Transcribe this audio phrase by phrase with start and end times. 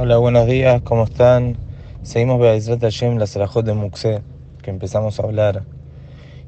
[0.00, 1.56] Hola, buenos días, ¿cómo están?
[2.04, 4.22] Seguimos Be'ezrat Hashem, la Serajot de Muxé,
[4.62, 5.64] que empezamos a hablar.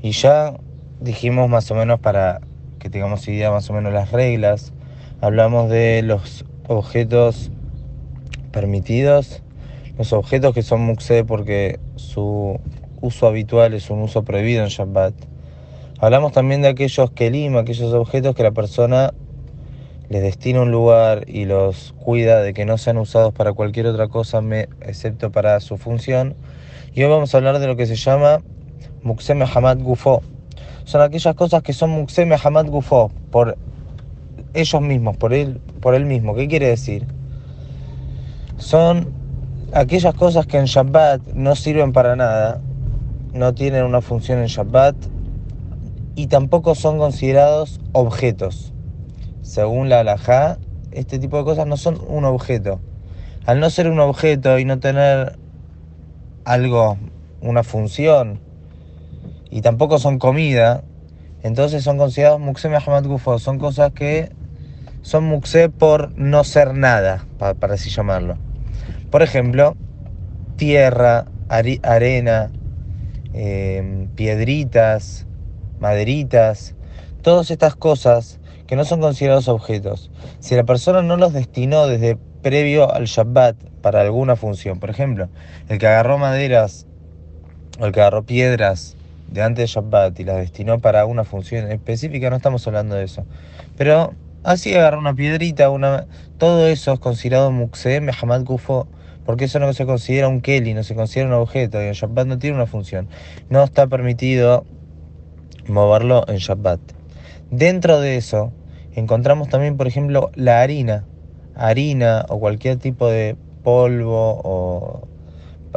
[0.01, 0.55] Y ya
[1.01, 2.43] dijimos más o menos para
[2.79, 4.73] que tengamos idea más o menos las reglas.
[5.21, 7.51] Hablamos de los objetos
[8.53, 9.43] permitidos,
[9.99, 12.61] los objetos que son Muxé porque su
[13.01, 15.15] uso habitual es un uso prohibido en Shabbat.
[15.99, 19.13] Hablamos también de aquellos kelim, aquellos objetos que la persona
[20.11, 24.09] les destina un lugar y los cuida de que no sean usados para cualquier otra
[24.09, 24.43] cosa
[24.81, 26.35] excepto para su función.
[26.93, 28.43] Y hoy vamos a hablar de lo que se llama
[29.05, 30.21] Muxem Mehamad Gufo.
[30.83, 33.57] Son aquellas cosas que son Muxem Mehamad Gufo por
[34.53, 36.35] ellos mismos, por él, por él mismo.
[36.35, 37.07] ¿Qué quiere decir?
[38.57, 39.13] Son
[39.73, 42.61] aquellas cosas que en Shabbat no sirven para nada,
[43.33, 44.97] no tienen una función en Shabbat
[46.17, 48.73] y tampoco son considerados objetos
[49.51, 50.59] según la halajá,
[50.93, 52.79] este tipo de cosas no son un objeto.
[53.47, 55.37] Al no ser un objeto y no tener
[56.45, 56.99] algo,
[57.41, 58.39] una función,
[59.51, 60.85] y tampoco son comida,
[61.43, 63.41] entonces son considerados muxe Muhammad Gufo.
[63.41, 64.31] Son cosas que
[65.03, 68.37] son muxe por no ser nada, para, así llamarlo.
[69.11, 69.75] Por ejemplo,
[70.55, 72.53] tierra, arena,
[73.33, 75.27] em, piedritas,
[75.81, 76.77] maderitas,
[77.23, 80.11] todas estas cosas que no son considerados objetos.
[80.39, 85.29] Si la persona no los destinó desde previo al Shabbat para alguna función, por ejemplo,
[85.69, 86.87] el que agarró maderas
[87.81, 88.97] o el que agarró piedras
[89.29, 93.05] de antes de Shabbat y las destinó para una función específica, no estamos hablando de
[93.05, 93.25] eso.
[93.77, 96.07] Pero así agarró una piedrita, una,
[96.39, 98.89] todo eso es considerado Muxé, Mehamad Kufo,
[99.25, 102.27] porque eso no se considera un Keli, no se considera un objeto, y el Shabbat
[102.27, 103.09] no tiene una función.
[103.49, 104.65] No está permitido
[105.67, 107.00] moverlo en Shabbat.
[107.51, 108.53] Dentro de eso,
[108.95, 111.05] encontramos también, por ejemplo, la harina,
[111.57, 115.09] harina o cualquier tipo de polvo o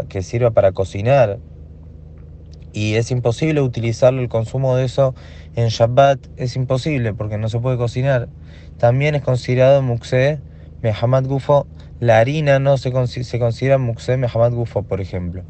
[0.08, 1.40] que sirva para cocinar.
[2.74, 5.16] Y es imposible utilizarlo, el consumo de eso
[5.56, 8.30] en Shabbat es imposible porque no se puede cocinar.
[8.78, 10.40] También es considerado Muxé
[10.84, 11.66] Mehamad Gufo.
[12.00, 15.44] La harina no se, se considera Muxé Mehamad Gufo, por ejemplo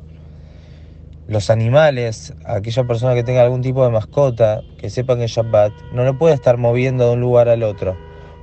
[1.27, 5.71] los animales, aquella persona que tenga algún tipo de mascota, que sepa que es Shabbat,
[5.93, 7.95] no lo puede estar moviendo de un lugar al otro.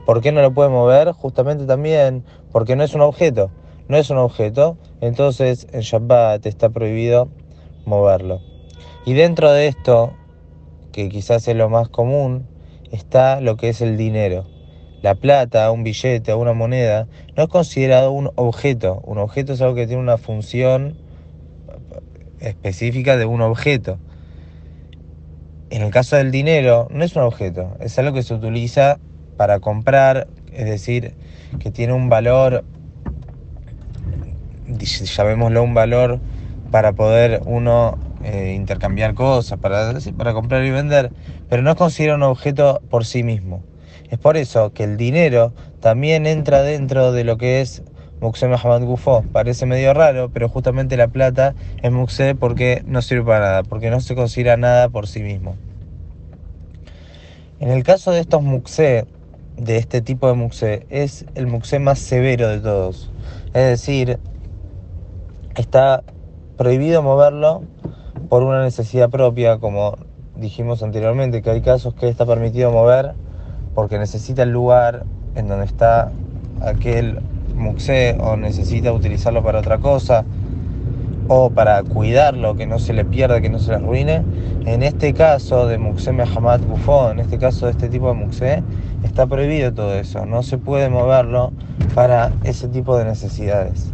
[0.06, 1.12] ¿Por qué no lo puede mover?
[1.12, 3.50] Justamente también porque no es un objeto.
[3.88, 7.28] No es un objeto, entonces en Shabbat está prohibido
[7.84, 8.40] moverlo.
[9.04, 10.12] Y dentro de esto,
[10.92, 12.46] que quizás es lo más común,
[12.92, 14.46] está lo que es el dinero.
[15.02, 19.00] La plata, un billete, una moneda, no es considerado un objeto.
[19.04, 20.96] Un objeto es algo que tiene una función
[22.40, 23.98] específica de un objeto.
[25.70, 28.98] En el caso del dinero, no es un objeto, es algo que se utiliza
[29.36, 31.14] para comprar, es decir,
[31.60, 32.64] que tiene un valor,
[34.66, 36.20] llamémoslo un valor
[36.70, 41.12] para poder uno eh, intercambiar cosas, para, para comprar y vender,
[41.48, 43.62] pero no es considera un objeto por sí mismo.
[44.10, 47.82] Es por eso que el dinero también entra dentro de lo que es
[48.20, 49.24] Muxé Mohamed Gufo.
[49.32, 53.90] Parece medio raro, pero justamente la plata es Muxé porque no sirve para nada, porque
[53.90, 55.56] no se considera nada por sí mismo.
[57.60, 59.06] En el caso de estos Muxé,
[59.56, 63.10] de este tipo de Muxé, es el Muxé más severo de todos.
[63.48, 64.18] Es decir,
[65.56, 66.02] está
[66.56, 67.62] prohibido moverlo
[68.28, 69.96] por una necesidad propia, como
[70.36, 73.14] dijimos anteriormente, que hay casos que está permitido mover
[73.74, 75.04] porque necesita el lugar
[75.34, 76.12] en donde está
[76.60, 77.20] aquel
[77.60, 80.24] muxé o necesita utilizarlo para otra cosa
[81.28, 84.22] o para cuidarlo, que no se le pierda, que no se le arruine.
[84.66, 88.64] En este caso de Muxé Mehamad Bufón, en este caso de este tipo de Muxé,
[89.04, 90.26] está prohibido todo eso.
[90.26, 91.52] No se puede moverlo
[91.94, 93.92] para ese tipo de necesidades.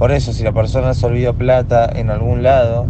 [0.00, 2.86] Por eso, si la persona se olvidó plata en algún lado,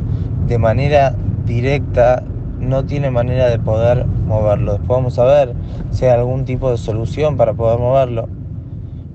[0.47, 1.15] de manera
[1.45, 2.23] directa
[2.59, 4.73] no tiene manera de poder moverlo.
[4.73, 5.53] Después vamos a ver
[5.91, 8.29] si hay algún tipo de solución para poder moverlo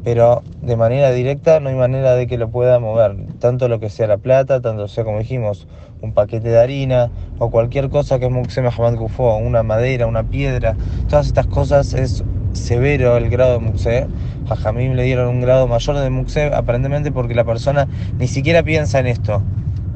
[0.03, 3.89] pero de manera directa no hay manera de que lo pueda mover, tanto lo que
[3.89, 5.67] sea la plata, tanto sea como dijimos,
[6.01, 10.23] un paquete de harina o cualquier cosa que es Muxé Hamad Gufo, una madera, una
[10.23, 10.75] piedra,
[11.09, 12.23] todas estas cosas es
[12.53, 14.07] severo el grado de Muxé.
[14.49, 17.87] A Jamim le dieron un grado mayor de Muxé aparentemente porque la persona
[18.17, 19.41] ni siquiera piensa en esto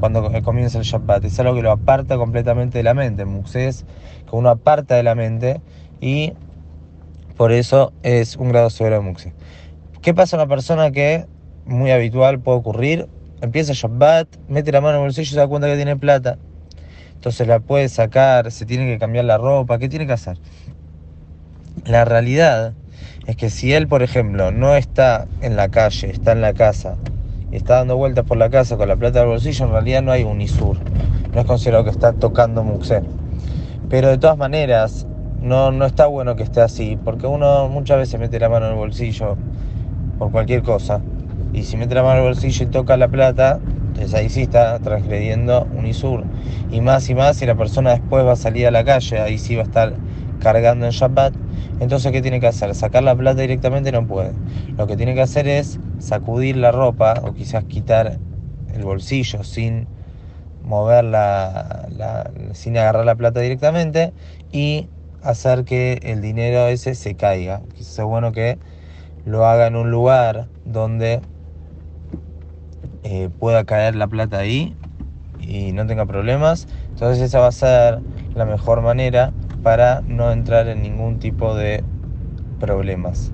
[0.00, 3.24] cuando comienza el Shabbat, es algo que lo aparta completamente de la mente.
[3.24, 3.84] Muxé es
[4.28, 5.60] que uno aparta de la mente
[6.00, 6.34] y
[7.36, 9.32] por eso es un grado severo de Muxé.
[10.00, 11.26] ¿Qué pasa a una persona que,
[11.66, 13.08] muy habitual, puede ocurrir?
[13.40, 16.38] Empieza Shabbat, mete la mano en el bolsillo y se da cuenta que tiene plata.
[17.14, 20.38] Entonces la puede sacar, se tiene que cambiar la ropa, ¿qué tiene que hacer?
[21.84, 22.74] La realidad
[23.26, 26.96] es que si él, por ejemplo, no está en la calle, está en la casa,
[27.50, 30.12] y está dando vueltas por la casa con la plata del bolsillo, en realidad no
[30.12, 30.78] hay un ISUR.
[31.34, 33.02] No es considerado que está tocando muxé.
[33.90, 35.08] Pero de todas maneras,
[35.40, 38.72] no, no está bueno que esté así, porque uno muchas veces mete la mano en
[38.72, 39.36] el bolsillo
[40.18, 41.00] por cualquier cosa.
[41.52, 44.78] Y si mete la mano el bolsillo y toca la plata, entonces ahí sí está
[44.80, 46.24] transgrediendo un ISUR.
[46.70, 49.38] Y más y más, si la persona después va a salir a la calle, ahí
[49.38, 49.94] sí va a estar
[50.40, 51.34] cargando en Shabbat.
[51.80, 52.74] Entonces, ¿qué tiene que hacer?
[52.74, 54.32] Sacar la plata directamente no puede.
[54.76, 58.18] Lo que tiene que hacer es sacudir la ropa o quizás quitar
[58.74, 59.86] el bolsillo sin
[60.62, 61.88] mover la,
[62.52, 64.12] sin agarrar la plata directamente
[64.52, 64.88] y
[65.22, 67.62] hacer que el dinero ese se caiga.
[67.74, 68.58] Quizás es bueno que
[69.24, 71.20] lo haga en un lugar donde
[73.04, 74.76] eh, pueda caer la plata ahí
[75.40, 76.68] y no tenga problemas.
[76.90, 78.00] Entonces esa va a ser
[78.34, 79.32] la mejor manera
[79.62, 81.82] para no entrar en ningún tipo de
[82.60, 83.32] problemas.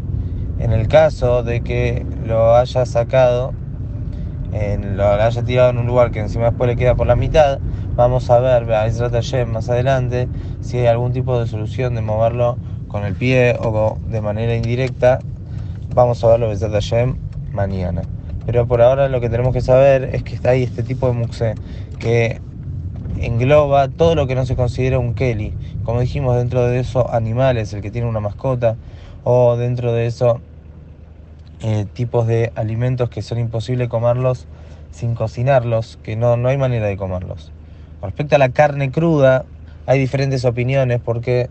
[0.58, 3.52] En el caso de que lo haya sacado,
[4.96, 7.58] lo haya tirado en un lugar que encima después le queda por la mitad,
[7.96, 10.28] vamos a ver a más adelante
[10.60, 12.56] si hay algún tipo de solución de moverlo
[12.88, 15.18] con el pie o de manera indirecta.
[15.94, 17.14] Vamos a verlo Hashem
[17.52, 18.02] mañana.
[18.46, 21.12] Pero por ahora lo que tenemos que saber es que está ahí este tipo de
[21.12, 21.54] muxe
[22.00, 22.40] que
[23.20, 25.54] engloba todo lo que no se considera un Kelly.
[25.84, 28.76] Como dijimos, dentro de eso animales, el que tiene una mascota,
[29.22, 30.40] o dentro de eso
[31.62, 34.48] eh, tipos de alimentos que son imposibles comerlos
[34.90, 37.52] sin cocinarlos, que no, no hay manera de comerlos.
[38.00, 39.44] Con respecto a la carne cruda,
[39.86, 41.50] hay diferentes opiniones porque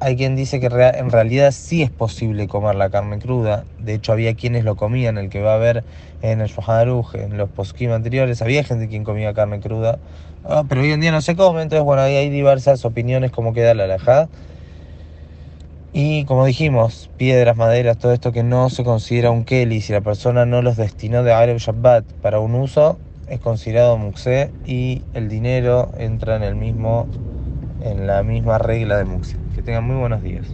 [0.00, 3.64] hay quien dice que en realidad sí es posible comer la carne cruda.
[3.78, 5.84] De hecho, había quienes lo comían, el que va a ver
[6.22, 9.98] en el Shoharuj, en los poskim anteriores, había gente quien comía carne cruda,
[10.44, 11.62] ah, pero hoy en día no se come.
[11.62, 14.28] Entonces, bueno, ahí hay diversas opiniones como queda la alajada.
[15.92, 20.02] Y como dijimos, piedras, maderas, todo esto que no se considera un Kelly, si la
[20.02, 25.28] persona no los destinó de Arab Shabbat para un uso, es considerado Muxé y el
[25.30, 27.08] dinero entra en el mismo
[27.86, 29.36] en la misma regla de Muxé.
[29.54, 30.46] Que tengan muy buenos días.